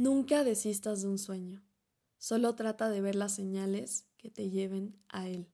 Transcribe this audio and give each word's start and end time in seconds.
Nunca 0.00 0.44
desistas 0.44 1.02
de 1.02 1.08
un 1.08 1.18
sueño. 1.18 1.62
Solo 2.16 2.54
trata 2.54 2.88
de 2.88 3.02
ver 3.02 3.16
las 3.16 3.34
señales 3.34 4.06
que 4.16 4.30
te 4.30 4.48
lleven 4.48 4.98
a 5.10 5.28
él. 5.28 5.52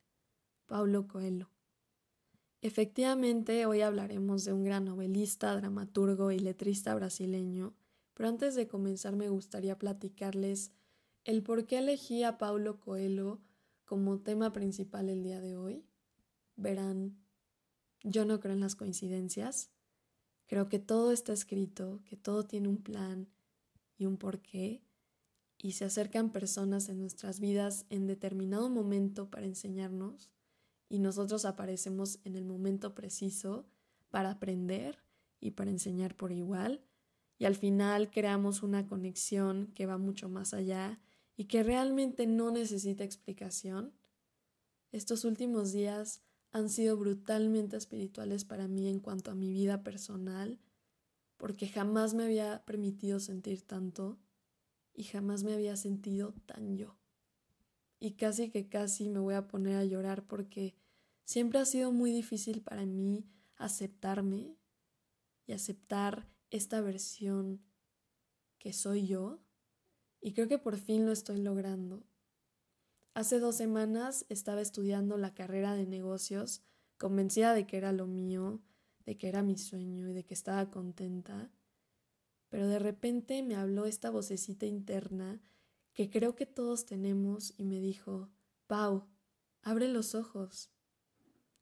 Paulo 0.66 1.08
Coelho. 1.08 1.50
Efectivamente, 2.60 3.66
hoy 3.66 3.80
hablaremos 3.80 4.44
de 4.44 4.52
un 4.52 4.62
gran 4.62 4.84
novelista, 4.84 5.52
dramaturgo 5.56 6.30
y 6.30 6.38
letrista 6.38 6.94
brasileño, 6.94 7.74
pero 8.14 8.28
antes 8.28 8.54
de 8.54 8.68
comenzar 8.68 9.16
me 9.16 9.30
gustaría 9.30 9.80
platicarles 9.80 10.70
el 11.24 11.42
por 11.42 11.66
qué 11.66 11.78
elegí 11.78 12.22
a 12.22 12.38
Paulo 12.38 12.78
Coelho 12.78 13.40
como 13.84 14.20
tema 14.20 14.52
principal 14.52 15.08
el 15.08 15.24
día 15.24 15.40
de 15.40 15.56
hoy. 15.56 15.84
Verán, 16.54 17.18
yo 18.04 18.24
no 18.24 18.38
creo 18.38 18.54
en 18.54 18.60
las 18.60 18.76
coincidencias. 18.76 19.72
Creo 20.46 20.68
que 20.68 20.78
todo 20.78 21.10
está 21.10 21.32
escrito, 21.32 22.00
que 22.04 22.16
todo 22.16 22.44
tiene 22.44 22.68
un 22.68 22.80
plan 22.80 23.26
y 23.98 24.06
un 24.06 24.16
porqué, 24.16 24.82
y 25.58 25.72
se 25.72 25.84
acercan 25.84 26.30
personas 26.30 26.88
en 26.88 26.98
nuestras 26.98 27.40
vidas 27.40 27.86
en 27.88 28.06
determinado 28.06 28.68
momento 28.68 29.30
para 29.30 29.46
enseñarnos, 29.46 30.30
y 30.88 30.98
nosotros 30.98 31.44
aparecemos 31.44 32.20
en 32.24 32.36
el 32.36 32.44
momento 32.44 32.94
preciso 32.94 33.66
para 34.10 34.30
aprender 34.30 34.98
y 35.40 35.52
para 35.52 35.70
enseñar 35.70 36.14
por 36.14 36.32
igual, 36.32 36.82
y 37.38 37.44
al 37.44 37.54
final 37.54 38.10
creamos 38.10 38.62
una 38.62 38.86
conexión 38.86 39.72
que 39.74 39.86
va 39.86 39.98
mucho 39.98 40.28
más 40.28 40.54
allá 40.54 41.00
y 41.36 41.44
que 41.44 41.62
realmente 41.62 42.26
no 42.26 42.50
necesita 42.50 43.04
explicación. 43.04 43.92
Estos 44.90 45.24
últimos 45.24 45.72
días 45.72 46.22
han 46.52 46.70
sido 46.70 46.96
brutalmente 46.96 47.76
espirituales 47.76 48.44
para 48.44 48.68
mí 48.68 48.88
en 48.88 49.00
cuanto 49.00 49.30
a 49.30 49.34
mi 49.34 49.52
vida 49.52 49.82
personal, 49.82 50.58
porque 51.36 51.68
jamás 51.68 52.14
me 52.14 52.24
había 52.24 52.64
permitido 52.64 53.20
sentir 53.20 53.62
tanto 53.62 54.18
y 54.94 55.04
jamás 55.04 55.44
me 55.44 55.52
había 55.52 55.76
sentido 55.76 56.34
tan 56.46 56.76
yo. 56.76 56.96
Y 57.98 58.12
casi 58.12 58.50
que 58.50 58.68
casi 58.68 59.08
me 59.08 59.20
voy 59.20 59.34
a 59.34 59.48
poner 59.48 59.76
a 59.76 59.84
llorar 59.84 60.26
porque 60.26 60.74
siempre 61.24 61.58
ha 61.58 61.64
sido 61.64 61.92
muy 61.92 62.12
difícil 62.12 62.62
para 62.62 62.86
mí 62.86 63.26
aceptarme 63.56 64.56
y 65.46 65.52
aceptar 65.52 66.28
esta 66.50 66.80
versión 66.80 67.62
que 68.58 68.72
soy 68.72 69.06
yo. 69.06 69.40
Y 70.20 70.32
creo 70.32 70.48
que 70.48 70.58
por 70.58 70.76
fin 70.76 71.06
lo 71.06 71.12
estoy 71.12 71.40
logrando. 71.40 72.04
Hace 73.14 73.38
dos 73.38 73.56
semanas 73.56 74.26
estaba 74.28 74.60
estudiando 74.60 75.16
la 75.16 75.32
carrera 75.32 75.74
de 75.74 75.86
negocios, 75.86 76.62
convencida 76.98 77.54
de 77.54 77.66
que 77.66 77.78
era 77.78 77.92
lo 77.92 78.06
mío, 78.06 78.60
de 79.06 79.16
que 79.16 79.28
era 79.28 79.42
mi 79.42 79.56
sueño 79.56 80.08
y 80.08 80.12
de 80.12 80.24
que 80.24 80.34
estaba 80.34 80.70
contenta. 80.70 81.50
Pero 82.48 82.68
de 82.68 82.78
repente 82.78 83.42
me 83.42 83.54
habló 83.54 83.86
esta 83.86 84.10
vocecita 84.10 84.66
interna 84.66 85.40
que 85.94 86.10
creo 86.10 86.34
que 86.34 86.44
todos 86.44 86.84
tenemos 86.84 87.54
y 87.56 87.64
me 87.64 87.80
dijo, 87.80 88.28
Pau, 88.66 89.06
abre 89.62 89.88
los 89.88 90.14
ojos. 90.14 90.70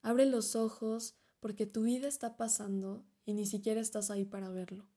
Abre 0.03 0.27
los 0.27 0.57
ojos 0.57 1.15
porque 1.39 1.67
tu 1.67 1.83
vida 1.83 2.09
está 2.09 2.37
pasando 2.37 3.07
y 3.25 3.35
ni 3.35 3.47
siquiera 3.47 3.81
estás 3.81 4.11
ahí 4.11 4.25
para 4.25 4.51
verlo. 4.51 4.89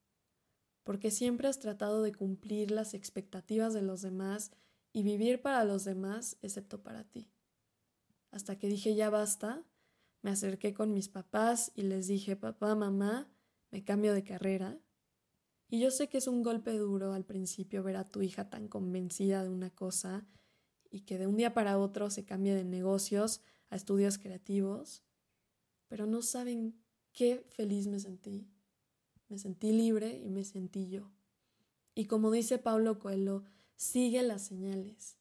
Porque 0.84 1.12
siempre 1.12 1.50
has 1.50 1.60
tratado 1.60 2.02
de 2.02 2.14
cumplir 2.14 2.72
las 2.72 2.94
expectativas 2.94 3.74
de 3.74 3.82
los 3.82 4.02
demás 4.02 4.52
y 4.94 5.04
vivir 5.04 5.42
para 5.42 5.66
los 5.66 5.84
demás 5.84 6.38
excepto 6.42 6.82
para 6.82 7.04
ti. 7.04 7.30
Hasta 8.32 8.58
que 8.58 8.68
dije 8.68 8.96
ya 8.96 9.10
basta, 9.10 9.64
me 10.22 10.32
acerqué 10.32 10.74
con 10.74 10.94
mis 10.94 11.10
papás 11.10 11.72
y 11.76 11.84
les 11.84 12.08
dije, 12.08 12.36
papá, 12.36 12.76
mamá, 12.76 13.30
me 13.72 13.84
cambio 13.84 14.14
de 14.14 14.24
carrera. 14.24 14.80
Y 15.70 15.80
yo 15.80 15.92
sé 15.92 16.10
que 16.10 16.18
es 16.18 16.28
un 16.28 16.44
golpe 16.44 16.78
duro 16.78 17.14
al 17.14 17.26
principio 17.26 17.84
ver 17.84 17.98
a 17.98 18.10
tu 18.10 18.22
hija 18.22 18.50
tan 18.50 18.68
convencida 18.68 19.44
de 19.44 19.50
una 19.50 19.70
cosa 19.70 20.26
y 20.90 21.02
que 21.02 21.18
de 21.18 21.28
un 21.28 21.36
día 21.36 21.54
para 21.54 21.78
otro 21.78 22.10
se 22.10 22.26
cambie 22.26 22.56
de 22.56 22.64
negocios 22.64 23.42
a 23.70 23.76
estudios 23.76 24.18
creativos, 24.18 25.04
pero 25.88 26.06
no 26.06 26.22
saben 26.22 26.82
qué 27.12 27.46
feliz 27.50 27.88
me 27.88 28.00
sentí. 28.00 28.48
Me 29.28 29.38
sentí 29.38 29.74
libre 29.74 30.18
y 30.18 30.30
me 30.30 30.46
sentí 30.46 30.88
yo. 30.88 31.12
Y 31.96 32.06
como 32.06 32.32
dice 32.32 32.60
Paulo 32.60 32.98
Coelho, 32.98 33.44
Sigue 33.78 34.24
las 34.24 34.42
señales. 34.42 35.20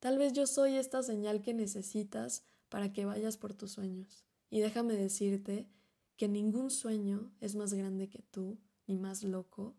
Tal 0.00 0.18
vez 0.18 0.34
yo 0.34 0.46
soy 0.46 0.76
esta 0.76 1.02
señal 1.02 1.40
que 1.40 1.54
necesitas 1.54 2.44
para 2.68 2.92
que 2.92 3.06
vayas 3.06 3.38
por 3.38 3.54
tus 3.54 3.72
sueños. 3.72 4.25
Y 4.50 4.60
déjame 4.60 4.94
decirte 4.94 5.68
que 6.16 6.28
ningún 6.28 6.70
sueño 6.70 7.32
es 7.40 7.56
más 7.56 7.74
grande 7.74 8.08
que 8.08 8.22
tú, 8.22 8.58
ni 8.86 8.96
más 8.96 9.22
loco, 9.22 9.76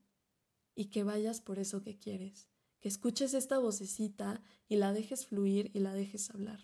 y 0.76 0.86
que 0.86 1.04
vayas 1.04 1.42
por 1.42 1.58
eso 1.58 1.82
que 1.82 1.98
quieres, 1.98 2.50
que 2.80 2.88
escuches 2.88 3.34
esta 3.34 3.58
vocecita 3.58 4.44
y 4.68 4.76
la 4.76 4.94
dejes 4.94 5.26
fluir 5.26 5.72
y 5.74 5.80
la 5.80 5.94
dejes 5.94 6.30
hablar. 6.30 6.60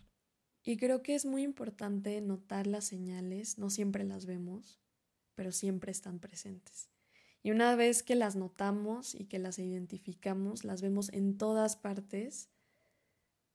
Y 0.64 0.78
creo 0.78 1.02
que 1.02 1.16
es 1.16 1.26
muy 1.26 1.44
importante 1.44 2.22
notar 2.22 2.68
las 2.68 2.86
señales, 2.86 3.58
no 3.58 3.70
siempre 3.70 4.04
las 4.04 4.26
vemos, 4.26 4.80
pero 5.36 5.52
siempre 5.52 5.92
están 5.92 6.20
presentes. 6.20 6.90
Y 7.42 7.52
una 7.52 7.76
vez 7.76 8.04
que 8.04 8.16
las 8.16 8.36
notamos 8.36 9.16
y 9.16 9.26
que 9.26 9.40
las 9.40 9.60
identificamos, 9.60 10.64
las 10.64 10.82
vemos 10.82 11.12
en 11.12 11.38
todas 11.38 11.76
partes. 11.76 12.50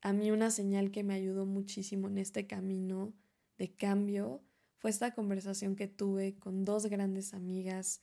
A 0.03 0.13
mí 0.13 0.31
una 0.31 0.51
señal 0.51 0.91
que 0.91 1.03
me 1.05 1.15
ayudó 1.15 1.47
muchísimo 1.47 2.09
en 2.09 2.19
este 2.19 2.47
camino 2.47 3.15
de 3.59 3.75
cambio 3.75 4.43
fue 4.79 4.91
esta 4.91 5.13
conversación 5.15 5.75
que 5.77 5.89
tuve 5.89 6.39
con 6.39 6.65
dos 6.65 6.87
grandes 6.87 7.35
amigas, 7.35 8.01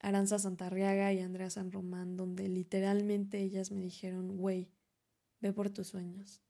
Aranza 0.00 0.38
Santarriaga 0.38 1.12
y 1.12 1.20
Andrea 1.20 1.50
San 1.50 1.70
Román, 1.70 2.16
donde 2.16 2.48
literalmente 2.48 3.40
ellas 3.40 3.70
me 3.70 3.80
dijeron, 3.80 4.36
güey, 4.36 4.68
ve 5.40 5.52
por 5.52 5.70
tus 5.70 5.88
sueños, 5.88 6.42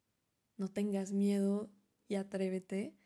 no 0.56 0.68
tengas 0.68 1.12
miedo 1.12 1.70
y 2.08 2.14
atrévete. 2.14 2.96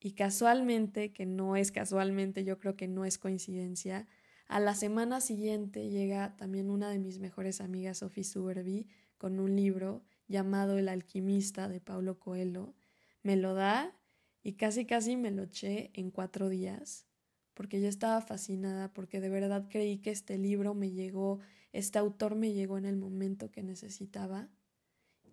Y 0.00 0.12
casualmente, 0.12 1.12
que 1.12 1.26
no 1.26 1.56
es 1.56 1.72
casualmente, 1.72 2.44
yo 2.44 2.58
creo 2.58 2.76
que 2.76 2.88
no 2.88 3.04
es 3.04 3.18
coincidencia, 3.18 4.06
a 4.46 4.60
la 4.60 4.74
semana 4.74 5.20
siguiente 5.20 5.88
llega 5.88 6.36
también 6.36 6.70
una 6.70 6.90
de 6.90 6.98
mis 6.98 7.18
mejores 7.18 7.60
amigas, 7.60 7.98
Sophie 7.98 8.24
Suberby, 8.24 8.86
con 9.16 9.40
un 9.40 9.56
libro 9.56 10.04
llamado 10.28 10.78
El 10.78 10.88
alquimista 10.88 11.68
de 11.68 11.80
Paulo 11.80 12.18
Coelho. 12.18 12.74
Me 13.22 13.36
lo 13.36 13.54
da 13.54 13.96
y 14.44 14.52
casi 14.52 14.84
casi 14.84 15.16
me 15.16 15.30
lo 15.30 15.44
eché 15.44 15.90
en 15.94 16.10
cuatro 16.10 16.50
días, 16.50 17.06
porque 17.54 17.80
yo 17.80 17.88
estaba 17.88 18.20
fascinada, 18.20 18.92
porque 18.92 19.20
de 19.20 19.30
verdad 19.30 19.66
creí 19.70 19.98
que 19.98 20.10
este 20.10 20.36
libro 20.36 20.74
me 20.74 20.92
llegó, 20.92 21.40
este 21.72 21.98
autor 21.98 22.34
me 22.34 22.52
llegó 22.52 22.76
en 22.76 22.84
el 22.84 22.96
momento 22.96 23.50
que 23.50 23.62
necesitaba 23.62 24.50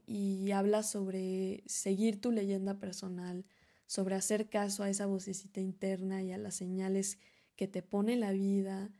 y 0.07 0.51
habla 0.51 0.81
sobre 0.81 1.61
seguir 1.65 2.21
tu 2.21 2.31
leyenda 2.31 2.79
personal, 2.79 3.45
sobre 3.85 4.15
hacer 4.15 4.49
caso 4.49 4.83
a 4.83 4.89
esa 4.89 5.07
vocecita 5.07 5.59
interna 5.59 6.23
y 6.23 6.31
a 6.31 6.37
las 6.37 6.55
señales 6.55 7.19
que 7.57 7.67
te 7.67 7.81
pone 7.81 8.15
la 8.15 8.31
vida, 8.31 8.91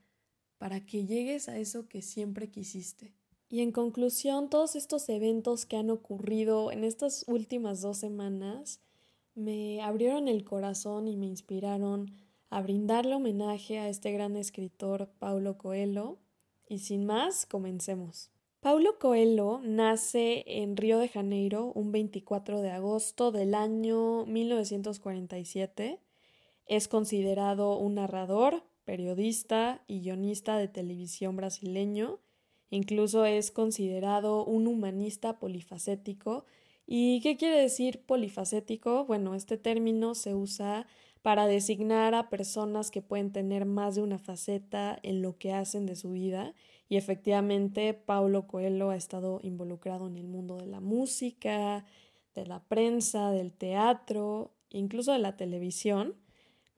para 0.58 0.86
que 0.86 1.06
llegues 1.06 1.48
a 1.48 1.58
eso 1.58 1.88
que 1.88 2.02
siempre 2.02 2.50
quisiste. 2.50 3.16
Y 3.48 3.62
en 3.62 3.72
conclusión, 3.72 4.50
todos 4.50 4.76
estos 4.76 5.08
eventos 5.08 5.66
que 5.66 5.78
han 5.78 5.90
ocurrido 5.90 6.72
en 6.72 6.84
estas 6.84 7.24
últimas 7.28 7.82
dos 7.82 7.98
semanas 7.98 8.82
me 9.36 9.82
abrieron 9.82 10.28
el 10.28 10.44
corazón 10.44 11.08
y 11.08 11.18
me 11.18 11.26
inspiraron 11.26 12.12
a 12.50 12.62
brindarle 12.62 13.16
homenaje 13.16 13.80
a 13.80 13.88
este 13.88 14.12
gran 14.12 14.36
escritor 14.36 15.10
Paulo 15.20 15.58
Coelho. 15.58 16.18
Y 16.68 16.80
sin 16.80 17.06
más, 17.06 17.46
comencemos. 17.46 18.30
Paulo 18.60 19.00
Coelho 19.00 19.60
nace 19.64 20.44
en 20.46 20.78
Río 20.78 21.00
de 21.00 21.08
Janeiro 21.08 21.72
un 21.74 21.92
24 21.92 22.62
de 22.62 22.70
agosto 22.70 23.32
del 23.32 23.56
año 23.56 24.26
1947. 24.26 26.00
Es 26.68 26.88
considerado 26.88 27.78
un 27.78 27.96
narrador, 27.96 28.64
periodista 28.86 29.82
y 29.88 30.02
guionista 30.02 30.58
de 30.58 30.68
televisión 30.68 31.36
brasileño, 31.36 32.20
incluso 32.70 33.26
es 33.26 33.52
considerado 33.52 34.46
un 34.46 34.68
humanista 34.68 35.40
polifacético. 35.40 36.46
¿Y 36.86 37.22
qué 37.22 37.38
quiere 37.38 37.62
decir 37.62 38.04
polifacético? 38.06 39.06
Bueno, 39.06 39.36
este 39.36 39.58
término 39.58 40.16
se 40.16 40.36
usa 40.36 40.88
para 41.22 41.46
designar 41.46 42.16
a 42.16 42.30
personas 42.30 42.92
que 42.92 43.02
pueden 43.02 43.32
tener 43.32 43.66
más 43.66 43.96
de 43.96 44.02
una 44.02 44.18
faceta 44.18 45.00
en 45.04 45.22
lo 45.22 45.38
que 45.38 45.54
hacen 45.54 45.86
de 45.86 45.96
su 45.96 46.12
vida 46.12 46.54
y 46.90 46.98
efectivamente 46.98 47.94
Paulo 47.94 48.48
Coelho 48.48 48.90
ha 48.90 48.96
estado 48.96 49.40
involucrado 49.44 50.08
en 50.08 50.18
el 50.18 50.28
mundo 50.28 50.58
de 50.58 50.66
la 50.66 50.80
música, 50.80 51.86
de 52.34 52.46
la 52.46 52.64
prensa, 52.64 53.32
del 53.32 53.54
teatro, 53.54 54.52
incluso 54.70 55.12
de 55.12 55.20
la 55.20 55.38
televisión 55.38 56.16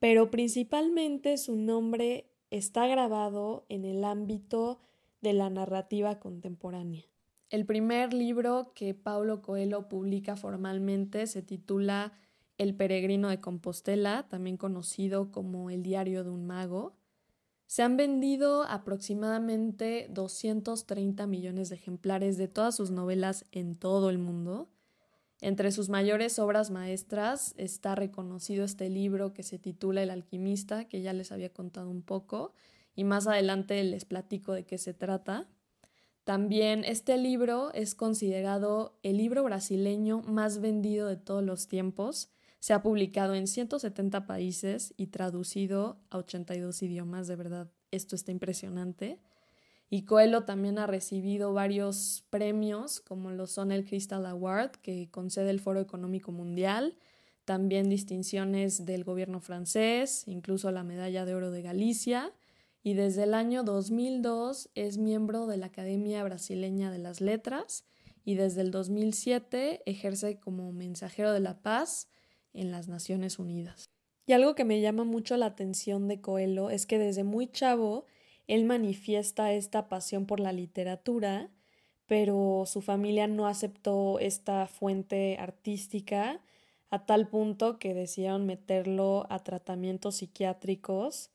pero 0.04 0.30
principalmente 0.30 1.38
su 1.38 1.56
nombre 1.56 2.30
está 2.50 2.86
grabado 2.86 3.64
en 3.70 3.86
el 3.86 4.04
ámbito 4.04 4.78
de 5.22 5.32
la 5.32 5.48
narrativa 5.48 6.20
contemporánea. 6.20 7.04
El 7.50 7.66
primer 7.66 8.12
libro 8.12 8.72
que 8.74 8.94
Paulo 8.94 9.42
Coelho 9.42 9.88
publica 9.88 10.36
formalmente 10.36 11.26
se 11.26 11.42
titula 11.42 12.12
El 12.58 12.74
peregrino 12.74 13.28
de 13.28 13.40
Compostela, 13.40 14.26
también 14.28 14.56
conocido 14.56 15.30
como 15.30 15.70
El 15.70 15.82
diario 15.82 16.24
de 16.24 16.30
un 16.30 16.46
mago. 16.46 16.96
Se 17.66 17.82
han 17.82 17.96
vendido 17.96 18.64
aproximadamente 18.64 20.06
230 20.10 21.26
millones 21.26 21.68
de 21.68 21.76
ejemplares 21.76 22.36
de 22.36 22.48
todas 22.48 22.76
sus 22.76 22.90
novelas 22.90 23.46
en 23.52 23.74
todo 23.74 24.10
el 24.10 24.18
mundo. 24.18 24.68
Entre 25.40 25.72
sus 25.72 25.88
mayores 25.88 26.38
obras 26.38 26.70
maestras 26.70 27.54
está 27.58 27.94
reconocido 27.94 28.64
este 28.64 28.88
libro 28.88 29.32
que 29.32 29.42
se 29.42 29.58
titula 29.58 30.02
El 30.02 30.10
alquimista, 30.10 30.86
que 30.86 31.02
ya 31.02 31.12
les 31.12 31.32
había 31.32 31.52
contado 31.52 31.90
un 31.90 32.02
poco, 32.02 32.52
y 32.94 33.04
más 33.04 33.26
adelante 33.26 33.82
les 33.84 34.04
platico 34.04 34.52
de 34.52 34.64
qué 34.64 34.78
se 34.78 34.94
trata. 34.94 35.48
También 36.24 36.84
este 36.84 37.18
libro 37.18 37.70
es 37.74 37.94
considerado 37.94 38.98
el 39.02 39.18
libro 39.18 39.44
brasileño 39.44 40.22
más 40.22 40.58
vendido 40.60 41.06
de 41.06 41.18
todos 41.18 41.44
los 41.44 41.68
tiempos. 41.68 42.30
Se 42.60 42.72
ha 42.72 42.82
publicado 42.82 43.34
en 43.34 43.46
170 43.46 44.26
países 44.26 44.94
y 44.96 45.08
traducido 45.08 45.98
a 46.08 46.16
82 46.16 46.82
idiomas, 46.82 47.26
de 47.28 47.36
verdad, 47.36 47.70
esto 47.90 48.16
está 48.16 48.32
impresionante. 48.32 49.20
Y 49.90 50.06
Coelho 50.06 50.44
también 50.44 50.78
ha 50.78 50.86
recibido 50.86 51.52
varios 51.52 52.24
premios, 52.30 53.00
como 53.00 53.30
lo 53.30 53.46
son 53.46 53.70
el 53.70 53.84
Crystal 53.84 54.24
Award, 54.24 54.70
que 54.82 55.10
concede 55.10 55.50
el 55.50 55.60
Foro 55.60 55.78
Económico 55.78 56.32
Mundial, 56.32 56.96
también 57.44 57.90
distinciones 57.90 58.86
del 58.86 59.04
gobierno 59.04 59.40
francés, 59.40 60.26
incluso 60.26 60.70
la 60.70 60.84
Medalla 60.84 61.26
de 61.26 61.34
Oro 61.34 61.50
de 61.50 61.60
Galicia, 61.60 62.32
y 62.84 62.92
desde 62.92 63.22
el 63.22 63.32
año 63.32 63.64
2002 63.64 64.68
es 64.74 64.98
miembro 64.98 65.46
de 65.46 65.56
la 65.56 65.66
Academia 65.66 66.22
Brasileña 66.22 66.92
de 66.92 66.98
las 66.98 67.22
Letras 67.22 67.86
y 68.26 68.34
desde 68.34 68.60
el 68.60 68.70
2007 68.70 69.82
ejerce 69.86 70.38
como 70.38 70.70
mensajero 70.70 71.32
de 71.32 71.40
la 71.40 71.62
paz 71.62 72.08
en 72.52 72.70
las 72.70 72.86
Naciones 72.86 73.38
Unidas. 73.38 73.90
Y 74.26 74.34
algo 74.34 74.54
que 74.54 74.66
me 74.66 74.82
llama 74.82 75.04
mucho 75.04 75.38
la 75.38 75.46
atención 75.46 76.08
de 76.08 76.20
Coelho 76.20 76.68
es 76.68 76.84
que 76.84 76.98
desde 76.98 77.24
muy 77.24 77.46
chavo 77.46 78.04
él 78.46 78.66
manifiesta 78.66 79.54
esta 79.54 79.88
pasión 79.88 80.26
por 80.26 80.38
la 80.38 80.52
literatura, 80.52 81.50
pero 82.04 82.64
su 82.66 82.82
familia 82.82 83.26
no 83.26 83.46
aceptó 83.46 84.18
esta 84.18 84.66
fuente 84.66 85.38
artística 85.38 86.42
a 86.90 87.06
tal 87.06 87.28
punto 87.28 87.78
que 87.78 87.94
decidieron 87.94 88.44
meterlo 88.44 89.26
a 89.30 89.42
tratamientos 89.42 90.16
psiquiátricos. 90.16 91.30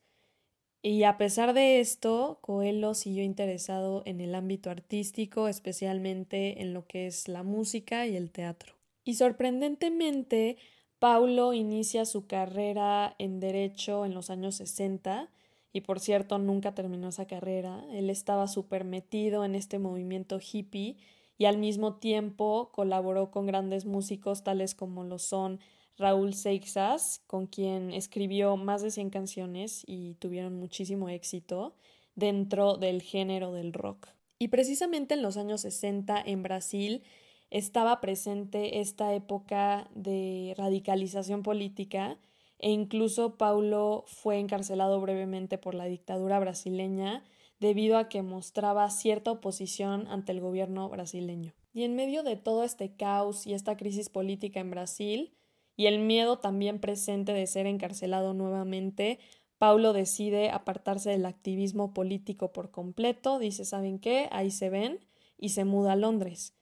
Y 0.82 1.02
a 1.02 1.18
pesar 1.18 1.52
de 1.52 1.80
esto, 1.80 2.38
Coelho 2.40 2.94
siguió 2.94 3.22
interesado 3.22 4.02
en 4.06 4.20
el 4.20 4.34
ámbito 4.34 4.70
artístico, 4.70 5.46
especialmente 5.46 6.62
en 6.62 6.72
lo 6.72 6.86
que 6.86 7.06
es 7.06 7.28
la 7.28 7.42
música 7.42 8.06
y 8.06 8.16
el 8.16 8.30
teatro. 8.30 8.74
Y 9.04 9.14
sorprendentemente, 9.14 10.56
Paulo 10.98 11.52
inicia 11.52 12.06
su 12.06 12.26
carrera 12.26 13.14
en 13.18 13.40
Derecho 13.40 14.06
en 14.06 14.14
los 14.14 14.30
años 14.30 14.54
60 14.56 15.30
y 15.72 15.82
por 15.82 16.00
cierto 16.00 16.38
nunca 16.38 16.74
terminó 16.74 17.08
esa 17.08 17.26
carrera. 17.26 17.84
Él 17.92 18.10
estaba 18.10 18.48
súper 18.48 18.84
metido 18.84 19.44
en 19.44 19.54
este 19.54 19.78
movimiento 19.78 20.38
hippie 20.40 20.96
y 21.38 21.44
al 21.44 21.58
mismo 21.58 21.94
tiempo 21.94 22.70
colaboró 22.72 23.30
con 23.30 23.46
grandes 23.46 23.86
músicos 23.86 24.44
tales 24.44 24.74
como 24.74 25.04
lo 25.04 25.18
son 25.18 25.60
Raúl 26.00 26.32
Seixas, 26.32 27.22
con 27.26 27.46
quien 27.46 27.92
escribió 27.92 28.56
más 28.56 28.82
de 28.82 28.90
100 28.90 29.10
canciones 29.10 29.84
y 29.86 30.14
tuvieron 30.14 30.54
muchísimo 30.54 31.10
éxito 31.10 31.76
dentro 32.14 32.78
del 32.78 33.02
género 33.02 33.52
del 33.52 33.74
rock. 33.74 34.08
Y 34.38 34.48
precisamente 34.48 35.14
en 35.14 35.22
los 35.22 35.36
años 35.36 35.60
60 35.60 36.20
en 36.24 36.42
Brasil 36.42 37.02
estaba 37.50 38.00
presente 38.00 38.80
esta 38.80 39.12
época 39.14 39.90
de 39.94 40.54
radicalización 40.56 41.42
política 41.42 42.18
e 42.58 42.70
incluso 42.70 43.36
Paulo 43.36 44.04
fue 44.06 44.38
encarcelado 44.38 45.00
brevemente 45.02 45.58
por 45.58 45.74
la 45.74 45.84
dictadura 45.84 46.38
brasileña 46.38 47.24
debido 47.58 47.98
a 47.98 48.08
que 48.08 48.22
mostraba 48.22 48.88
cierta 48.88 49.32
oposición 49.32 50.06
ante 50.08 50.32
el 50.32 50.40
gobierno 50.40 50.88
brasileño. 50.88 51.52
Y 51.74 51.84
en 51.84 51.94
medio 51.94 52.22
de 52.22 52.36
todo 52.36 52.64
este 52.64 52.96
caos 52.96 53.46
y 53.46 53.52
esta 53.52 53.76
crisis 53.76 54.08
política 54.08 54.60
en 54.60 54.70
Brasil, 54.70 55.34
y 55.80 55.86
el 55.86 55.98
miedo 55.98 56.38
también 56.38 56.80
presente 56.80 57.32
de 57.32 57.46
ser 57.46 57.66
encarcelado 57.66 58.34
nuevamente, 58.34 59.18
Paulo 59.58 59.92
decide 59.92 60.50
apartarse 60.50 61.10
del 61.10 61.26
activismo 61.26 61.94
político 61.94 62.52
por 62.52 62.70
completo, 62.70 63.38
dice, 63.38 63.64
¿saben 63.64 63.98
qué? 63.98 64.28
Ahí 64.32 64.50
se 64.50 64.70
ven, 64.70 65.00
y 65.38 65.50
se 65.50 65.64
muda 65.64 65.92
a 65.92 65.96
Londres 65.96 66.54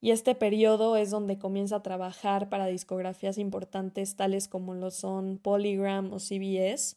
y 0.00 0.10
este 0.10 0.34
periodo 0.34 0.96
es 0.96 1.10
donde 1.10 1.38
comienza 1.38 1.76
a 1.76 1.82
trabajar 1.82 2.48
para 2.48 2.66
discografías 2.66 3.38
importantes 3.38 4.16
tales 4.16 4.48
como 4.48 4.74
lo 4.74 4.90
son 4.90 5.38
Polygram 5.38 6.12
o 6.12 6.18
CBS 6.18 6.96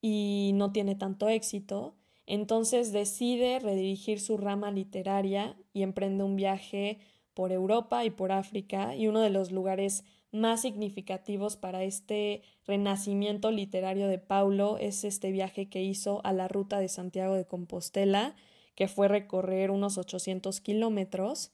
y 0.00 0.52
no 0.54 0.72
tiene 0.72 0.94
tanto 0.94 1.28
éxito, 1.28 1.94
entonces 2.26 2.92
decide 2.92 3.58
redirigir 3.60 4.20
su 4.20 4.36
rama 4.36 4.70
literaria 4.70 5.56
y 5.72 5.82
emprende 5.82 6.24
un 6.24 6.36
viaje 6.36 6.98
por 7.34 7.52
Europa 7.52 8.04
y 8.04 8.10
por 8.10 8.32
África 8.32 8.96
y 8.96 9.08
uno 9.08 9.20
de 9.20 9.30
los 9.30 9.52
lugares 9.52 10.04
más 10.36 10.62
significativos 10.62 11.56
para 11.56 11.82
este 11.82 12.42
renacimiento 12.66 13.50
literario 13.50 14.08
de 14.08 14.18
Paulo 14.18 14.78
es 14.78 15.04
este 15.04 15.30
viaje 15.32 15.68
que 15.68 15.82
hizo 15.82 16.20
a 16.24 16.32
la 16.32 16.48
ruta 16.48 16.78
de 16.78 16.88
Santiago 16.88 17.34
de 17.34 17.46
Compostela, 17.46 18.36
que 18.74 18.88
fue 18.88 19.08
recorrer 19.08 19.70
unos 19.70 19.98
800 19.98 20.60
kilómetros. 20.60 21.52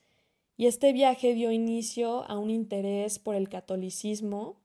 Y 0.56 0.66
este 0.66 0.92
viaje 0.92 1.34
dio 1.34 1.50
inicio 1.50 2.24
a 2.28 2.38
un 2.38 2.50
interés 2.50 3.18
por 3.18 3.34
el 3.34 3.48
catolicismo 3.48 4.56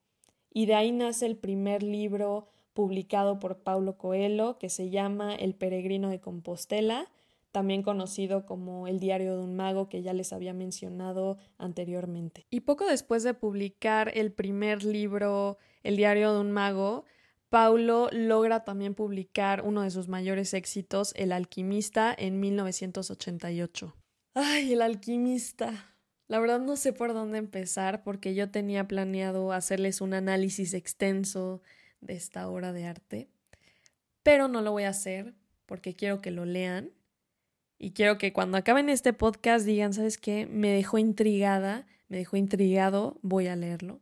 y 0.54 0.66
de 0.66 0.75
ahí 0.75 0.92
nace 0.92 1.25
el 1.25 1.38
primer 1.38 1.84
libro 1.84 2.48
publicado 2.74 3.40
por 3.40 3.60
Paulo 3.60 3.98
Coelho 3.98 4.58
que 4.58 4.69
se 4.69 4.90
llama 4.90 5.34
El 5.34 5.56
peregrino 5.56 6.10
de 6.10 6.19
Compostela, 6.19 7.10
también 7.51 7.83
conocido 7.83 8.45
como 8.45 8.88
El 8.88 8.99
diario 8.99 9.38
de 9.38 9.44
un 9.44 9.55
mago 9.55 9.89
que 9.89 10.01
ya 10.01 10.13
les 10.13 10.33
había 10.33 10.53
mencionado 10.53 11.38
anteriormente. 11.57 12.45
Y 12.49 12.61
poco 12.61 12.85
después 12.85 13.23
de 13.23 13.33
publicar 13.33 14.11
el 14.13 14.31
primer 14.31 14.83
libro 14.83 15.57
El 15.83 15.97
diario 15.97 16.33
de 16.33 16.39
un 16.39 16.51
mago, 16.51 17.05
Paulo 17.49 18.09
logra 18.11 18.65
también 18.65 18.94
publicar 18.94 19.61
uno 19.63 19.81
de 19.81 19.91
sus 19.91 20.07
mayores 20.07 20.53
éxitos, 20.53 21.13
El 21.15 21.31
alquimista, 21.31 22.13
en 22.17 22.39
1988. 22.39 23.95
Ay, 24.33 24.73
el 24.73 24.81
alquimista. 24.81 25.95
La 26.27 26.39
verdad 26.39 26.59
no 26.59 26.75
sé 26.75 26.91
por 26.91 27.13
dónde 27.13 27.38
empezar 27.38 28.03
porque 28.03 28.35
yo 28.35 28.51
tenía 28.51 28.88
planeado 28.88 29.53
hacerles 29.53 30.01
un 30.01 30.13
análisis 30.13 30.73
extenso 30.73 31.61
de 32.01 32.16
esta 32.16 32.49
obra 32.49 32.73
de 32.73 32.85
arte, 32.85 33.30
pero 34.23 34.49
no 34.49 34.61
lo 34.61 34.73
voy 34.73 34.83
a 34.83 34.89
hacer 34.89 35.33
porque 35.66 35.95
quiero 35.95 36.21
que 36.21 36.31
lo 36.31 36.45
lean 36.45 36.92
y 37.80 37.92
quiero 37.92 38.18
que 38.18 38.34
cuando 38.34 38.57
acaben 38.57 38.90
este 38.90 39.14
podcast 39.14 39.66
digan, 39.66 39.94
¿sabes 39.94 40.18
qué? 40.18 40.48
Me 40.48 40.69
dejó 40.69 40.98
intrigada, 40.98 41.86
me 42.07 42.18
dejó 42.18 42.38
intrigado, 42.38 43.19
voy 43.22 43.48
a 43.48 43.56
leerlo. 43.56 44.00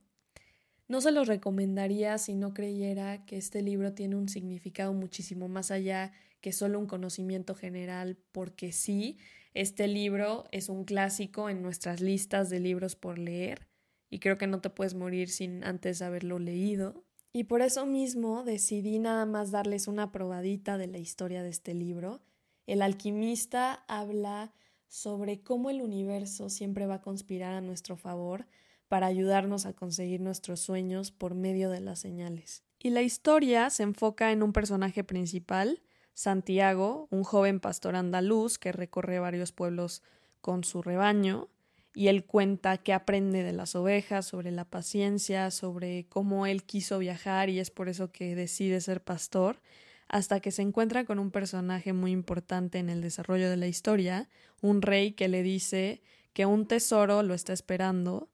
No 0.88 1.02
se 1.02 1.12
los 1.12 1.28
recomendaría 1.28 2.18
si 2.18 2.36
no 2.36 2.54
creyera 2.54 3.26
que 3.26 3.38
este 3.38 3.62
libro 3.62 3.94
tiene 3.94 4.16
un 4.16 4.30
significado 4.30 4.94
muchísimo 4.94 5.48
más 5.48 5.72
allá 5.72 6.14
que 6.42 6.52
solo 6.52 6.78
un 6.78 6.86
conocimiento 6.86 7.56
general, 7.56 8.18
porque 8.32 8.72
sí, 8.72 9.18
este 9.56 9.88
libro 9.88 10.46
es 10.52 10.70
un 10.70 10.84
clásico 10.84 11.50
en 11.50 11.64
nuestras 11.64 12.02
listas 12.02 12.50
de 12.50 12.60
libros 12.60 12.96
por 12.96 13.18
leer 13.18 13.68
y 14.10 14.20
creo 14.20 14.38
que 14.38 14.48
no 14.48 14.62
te 14.62 14.70
puedes 14.70 14.94
morir 14.94 15.30
sin 15.30 15.64
antes 15.64 16.02
haberlo 16.02 16.40
leído. 16.40 17.04
Y 17.34 17.46
por 17.46 17.62
eso 17.62 17.86
mismo 17.86 18.44
decidí 18.44 19.00
nada 19.00 19.26
más 19.26 19.52
darles 19.52 19.88
una 19.88 20.12
probadita 20.12 20.78
de 20.78 20.88
la 20.88 21.00
historia 21.00 21.42
de 21.44 21.50
este 21.50 21.74
libro. 21.74 22.22
El 22.66 22.82
alquimista 22.82 23.84
habla 23.88 24.54
sobre 24.88 25.42
cómo 25.42 25.70
el 25.70 25.82
universo 25.82 26.50
siempre 26.50 26.86
va 26.88 26.96
a 26.96 27.02
conspirar 27.02 27.54
a 27.54 27.62
nuestro 27.62 27.98
favor 27.98 28.48
para 28.88 29.08
ayudarnos 29.08 29.66
a 29.66 29.74
conseguir 29.74 30.22
nuestros 30.22 30.60
sueños 30.60 31.12
por 31.12 31.36
medio 31.36 31.70
de 31.70 31.82
las 31.82 32.00
señales. 32.00 32.64
Y 32.80 32.92
la 32.92 33.02
historia 33.02 33.70
se 33.70 33.84
enfoca 33.84 34.32
en 34.32 34.44
un 34.44 34.54
personaje 34.54 35.04
principal, 35.04 35.82
Santiago, 36.14 37.08
un 37.12 37.24
joven 37.24 37.60
pastor 37.60 37.96
andaluz 37.96 38.58
que 38.58 38.72
recorre 38.72 39.20
varios 39.20 39.52
pueblos 39.52 40.02
con 40.40 40.64
su 40.64 40.82
rebaño, 40.82 41.50
y 41.94 42.10
él 42.10 42.26
cuenta 42.26 42.78
que 42.78 42.94
aprende 42.94 43.44
de 43.44 43.54
las 43.54 43.76
ovejas, 43.76 44.26
sobre 44.26 44.52
la 44.52 44.66
paciencia, 44.66 45.50
sobre 45.50 46.08
cómo 46.10 46.46
él 46.46 46.64
quiso 46.64 47.00
viajar 47.00 47.50
y 47.50 47.60
es 47.60 47.72
por 47.72 47.90
eso 47.90 48.12
que 48.12 48.36
decide 48.36 48.82
ser 48.82 49.02
pastor, 49.02 49.62
hasta 50.08 50.40
que 50.40 50.52
se 50.52 50.62
encuentra 50.62 51.06
con 51.06 51.20
un 51.20 51.32
personaje 51.32 51.94
muy 51.94 52.12
importante 52.12 52.80
en 52.80 52.90
el 52.90 53.02
desarrollo 53.02 53.50
de 53.50 53.58
la 53.58 53.68
historia, 53.68 54.30
un 54.62 54.82
rey 54.82 55.14
que 55.14 55.28
le 55.28 55.44
dice 55.44 56.02
que 56.34 56.46
un 56.46 56.68
tesoro 56.68 57.24
lo 57.24 57.34
está 57.34 57.54
esperando. 57.54 58.30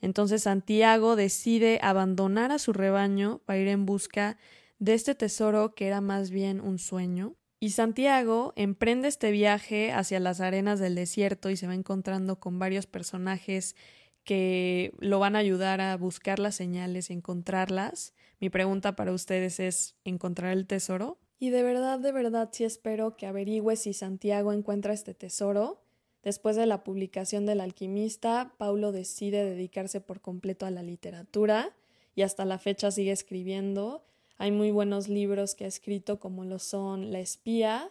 Entonces 0.00 0.42
Santiago 0.42 1.16
decide 1.16 1.78
abandonar 1.82 2.52
a 2.52 2.58
su 2.58 2.72
rebaño 2.72 3.40
para 3.44 3.58
ir 3.58 3.68
en 3.68 3.86
busca 3.86 4.36
de 4.78 4.94
este 4.94 5.14
tesoro 5.14 5.74
que 5.74 5.86
era 5.86 6.00
más 6.00 6.30
bien 6.30 6.60
un 6.60 6.78
sueño. 6.78 7.34
Y 7.58 7.70
Santiago 7.70 8.52
emprende 8.56 9.08
este 9.08 9.30
viaje 9.30 9.90
hacia 9.90 10.20
las 10.20 10.40
arenas 10.40 10.78
del 10.78 10.94
desierto 10.94 11.48
y 11.48 11.56
se 11.56 11.66
va 11.66 11.74
encontrando 11.74 12.38
con 12.38 12.58
varios 12.58 12.86
personajes 12.86 13.74
que 14.24 14.92
lo 14.98 15.18
van 15.18 15.36
a 15.36 15.38
ayudar 15.38 15.80
a 15.80 15.96
buscar 15.96 16.38
las 16.38 16.54
señales 16.56 17.08
y 17.08 17.14
encontrarlas. 17.14 18.12
Mi 18.38 18.50
pregunta 18.50 18.96
para 18.96 19.12
ustedes 19.12 19.60
es, 19.60 19.94
¿encontrar 20.04 20.52
el 20.52 20.66
tesoro? 20.66 21.18
Y 21.38 21.50
de 21.50 21.62
verdad, 21.62 21.98
de 21.98 22.12
verdad 22.12 22.50
sí 22.52 22.64
espero 22.64 23.16
que 23.16 23.26
averigües 23.26 23.80
si 23.80 23.92
Santiago 23.92 24.52
encuentra 24.52 24.92
este 24.92 25.14
tesoro. 25.14 25.82
Después 26.22 26.56
de 26.56 26.66
la 26.66 26.82
publicación 26.82 27.46
del 27.46 27.60
alquimista, 27.60 28.52
Paulo 28.58 28.92
decide 28.92 29.44
dedicarse 29.44 30.00
por 30.00 30.20
completo 30.20 30.66
a 30.66 30.70
la 30.70 30.82
literatura 30.82 31.74
y 32.14 32.22
hasta 32.22 32.44
la 32.44 32.58
fecha 32.58 32.90
sigue 32.90 33.12
escribiendo. 33.12 34.04
Hay 34.38 34.50
muy 34.50 34.70
buenos 34.70 35.08
libros 35.08 35.54
que 35.54 35.64
ha 35.64 35.68
escrito 35.68 36.18
como 36.18 36.44
lo 36.44 36.58
son 36.58 37.12
La 37.12 37.20
espía, 37.20 37.90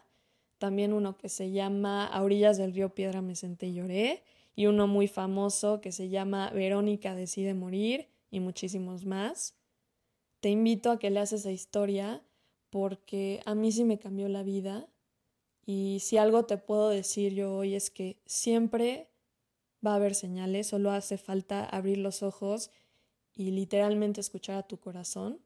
también 0.57 0.93
uno 0.93 1.17
que 1.17 1.29
se 1.29 1.51
llama 1.51 2.05
A 2.05 2.21
orillas 2.23 2.57
del 2.57 2.73
río 2.73 2.93
Piedra 2.93 3.21
me 3.21 3.35
senté 3.35 3.67
y 3.67 3.75
lloré, 3.75 4.23
y 4.55 4.67
uno 4.67 4.87
muy 4.87 5.07
famoso 5.07 5.81
que 5.81 5.91
se 5.91 6.09
llama 6.09 6.49
Verónica 6.51 7.15
decide 7.15 7.53
morir, 7.53 8.07
y 8.31 8.39
muchísimos 8.39 9.05
más. 9.05 9.55
Te 10.45 10.51
invito 10.51 10.91
a 10.91 10.99
que 10.99 11.09
leas 11.09 11.33
esa 11.33 11.51
historia 11.51 12.21
porque 12.69 13.41
a 13.47 13.55
mí 13.55 13.71
sí 13.71 13.83
me 13.83 13.97
cambió 13.97 14.29
la 14.29 14.43
vida 14.43 14.87
y 15.65 15.97
si 16.01 16.17
algo 16.17 16.45
te 16.45 16.59
puedo 16.59 16.89
decir 16.89 17.33
yo 17.33 17.55
hoy 17.55 17.73
es 17.73 17.89
que 17.89 18.21
siempre 18.27 19.09
va 19.83 19.93
a 19.93 19.95
haber 19.95 20.13
señales, 20.13 20.67
solo 20.67 20.91
hace 20.91 21.17
falta 21.17 21.65
abrir 21.65 21.97
los 21.97 22.21
ojos 22.21 22.69
y 23.33 23.49
literalmente 23.49 24.21
escuchar 24.21 24.57
a 24.57 24.67
tu 24.67 24.79
corazón. 24.79 25.41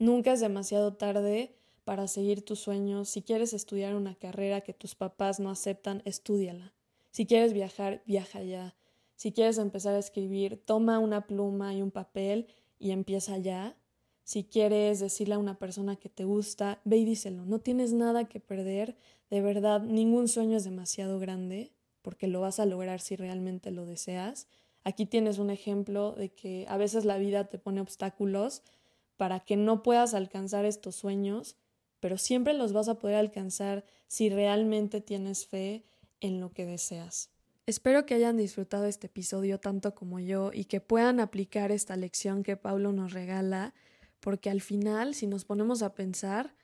Nunca 0.00 0.32
es 0.32 0.40
demasiado 0.40 0.94
tarde 0.94 1.54
para 1.84 2.08
seguir 2.08 2.44
tus 2.44 2.58
sueños. 2.58 3.08
Si 3.08 3.22
quieres 3.22 3.52
estudiar 3.52 3.94
una 3.94 4.16
carrera 4.16 4.62
que 4.62 4.74
tus 4.74 4.96
papás 4.96 5.38
no 5.38 5.48
aceptan, 5.48 6.02
estúdiala. 6.04 6.74
Si 7.12 7.24
quieres 7.24 7.52
viajar, 7.52 8.02
viaja 8.04 8.42
ya. 8.42 8.74
Si 9.14 9.30
quieres 9.30 9.58
empezar 9.58 9.94
a 9.94 10.00
escribir, 10.00 10.60
toma 10.66 10.98
una 10.98 11.28
pluma 11.28 11.72
y 11.72 11.82
un 11.82 11.92
papel 11.92 12.48
y 12.80 12.90
empieza 12.90 13.38
ya. 13.38 13.76
Si 14.24 14.44
quieres 14.44 15.00
decirle 15.00 15.34
a 15.34 15.38
una 15.38 15.58
persona 15.58 15.96
que 15.96 16.08
te 16.08 16.24
gusta, 16.24 16.80
ve 16.84 16.96
y 16.96 17.04
díselo. 17.04 17.44
No 17.44 17.60
tienes 17.60 17.92
nada 17.92 18.24
que 18.24 18.40
perder. 18.40 18.96
De 19.30 19.42
verdad, 19.42 19.82
ningún 19.82 20.28
sueño 20.28 20.56
es 20.56 20.64
demasiado 20.64 21.18
grande 21.18 21.72
porque 22.00 22.26
lo 22.26 22.40
vas 22.40 22.58
a 22.58 22.66
lograr 22.66 23.00
si 23.00 23.16
realmente 23.16 23.70
lo 23.70 23.86
deseas. 23.86 24.46
Aquí 24.82 25.06
tienes 25.06 25.38
un 25.38 25.50
ejemplo 25.50 26.12
de 26.12 26.30
que 26.30 26.66
a 26.68 26.76
veces 26.76 27.04
la 27.04 27.18
vida 27.18 27.44
te 27.44 27.58
pone 27.58 27.80
obstáculos 27.80 28.62
para 29.16 29.40
que 29.40 29.56
no 29.56 29.82
puedas 29.82 30.14
alcanzar 30.14 30.64
estos 30.64 30.96
sueños, 30.96 31.56
pero 32.00 32.18
siempre 32.18 32.52
los 32.54 32.72
vas 32.72 32.88
a 32.88 32.98
poder 32.98 33.16
alcanzar 33.16 33.84
si 34.06 34.28
realmente 34.28 35.00
tienes 35.00 35.46
fe 35.46 35.84
en 36.20 36.40
lo 36.40 36.52
que 36.52 36.66
deseas. 36.66 37.30
Espero 37.66 38.04
que 38.04 38.14
hayan 38.14 38.36
disfrutado 38.36 38.84
este 38.84 39.06
episodio 39.06 39.58
tanto 39.58 39.94
como 39.94 40.20
yo 40.20 40.50
y 40.52 40.66
que 40.66 40.80
puedan 40.80 41.20
aplicar 41.20 41.72
esta 41.72 41.96
lección 41.96 42.42
que 42.42 42.58
Pablo 42.58 42.92
nos 42.92 43.14
regala, 43.14 43.72
porque 44.24 44.48
al 44.48 44.62
final, 44.62 45.14
si 45.14 45.26
nos 45.26 45.44
ponemos 45.44 45.82
a 45.82 45.94
pensar, 45.94 46.54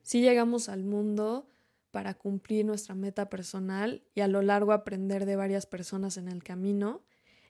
si 0.00 0.22
llegamos 0.22 0.70
al 0.70 0.82
mundo 0.82 1.46
para 1.90 2.14
cumplir 2.14 2.64
nuestra 2.64 2.94
meta 2.94 3.28
personal 3.28 4.02
y 4.14 4.22
a 4.22 4.28
lo 4.28 4.40
largo 4.40 4.72
aprender 4.72 5.26
de 5.26 5.36
varias 5.36 5.66
personas 5.66 6.16
en 6.16 6.26
el 6.28 6.42
camino. 6.42 7.02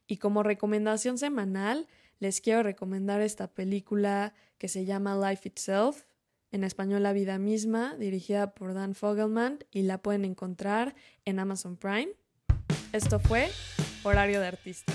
Y 0.09 0.17
como 0.17 0.43
recomendación 0.43 1.17
semanal, 1.17 1.87
les 2.19 2.41
quiero 2.41 2.65
recomendar 2.65 3.21
esta 3.21 3.47
película 3.55 4.35
que 4.59 4.67
se 4.67 4.85
llama 4.85 5.31
Life 5.31 5.49
Itself, 5.49 6.07
en 6.51 6.65
español 6.65 7.05
La 7.05 7.13
vida 7.13 7.39
misma, 7.39 7.95
dirigida 7.97 8.55
por 8.55 8.75
Dan 8.75 8.97
Fogelman 8.97 9.61
y 9.71 9.83
la 9.83 9.99
pueden 9.99 10.25
encontrar 10.25 10.97
en 11.25 11.39
Amazon 11.39 11.77
Prime. 11.77 12.09
Esto 12.93 13.21
fue 13.21 13.49
Horario 14.03 14.41
de 14.41 14.49
Artista. 14.49 14.93